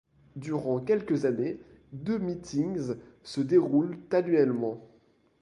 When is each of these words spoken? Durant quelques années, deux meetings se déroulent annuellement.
Durant 0.35 0.79
quelques 0.79 1.25
années, 1.25 1.59
deux 1.93 2.17
meetings 2.17 2.95
se 3.21 3.39
déroulent 3.39 3.99
annuellement. 4.09 4.81